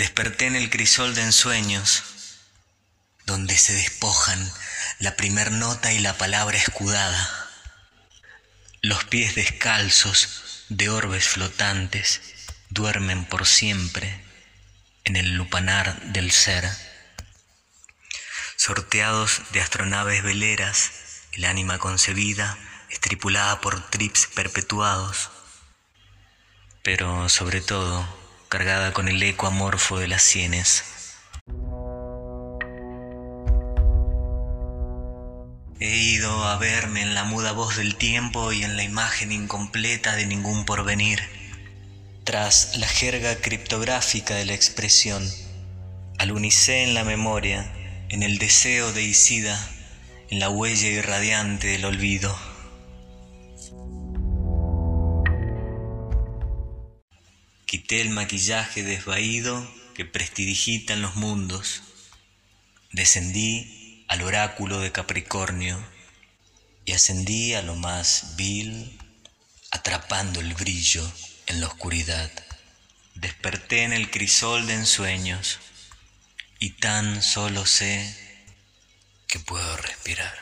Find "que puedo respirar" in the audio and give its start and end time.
79.28-80.39